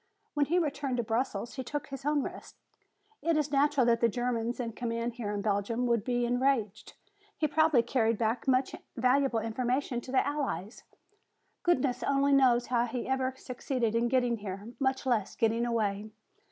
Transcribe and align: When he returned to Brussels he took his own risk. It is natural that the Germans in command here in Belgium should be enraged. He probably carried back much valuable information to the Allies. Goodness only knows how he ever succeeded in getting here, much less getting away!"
When 0.33 0.47
he 0.47 0.57
returned 0.57 0.97
to 0.97 1.03
Brussels 1.03 1.57
he 1.57 1.63
took 1.63 1.85
his 1.89 2.05
own 2.07 2.23
risk. 2.23 2.57
It 3.21 3.37
is 3.37 3.51
natural 3.51 3.85
that 3.85 4.01
the 4.01 4.09
Germans 4.09 4.59
in 4.59 4.71
command 4.71 5.13
here 5.13 5.31
in 5.31 5.43
Belgium 5.43 5.87
should 5.87 6.03
be 6.03 6.25
enraged. 6.25 6.93
He 7.37 7.47
probably 7.47 7.83
carried 7.83 8.17
back 8.17 8.47
much 8.47 8.73
valuable 8.97 9.37
information 9.41 10.01
to 10.01 10.11
the 10.11 10.25
Allies. 10.25 10.81
Goodness 11.61 12.01
only 12.01 12.33
knows 12.33 12.65
how 12.65 12.87
he 12.87 13.07
ever 13.07 13.35
succeeded 13.37 13.93
in 13.93 14.07
getting 14.07 14.37
here, 14.37 14.69
much 14.79 15.05
less 15.05 15.35
getting 15.35 15.67
away!" 15.67 16.09